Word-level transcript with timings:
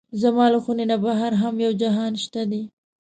زما 0.21 0.45
له 0.53 0.59
خونې 0.63 0.85
نه 0.91 0.97
بهر 1.03 1.31
هم 1.41 1.55
یو 1.65 1.73
جهان 1.81 2.13
شته 2.23 2.41
دی. 2.51 2.63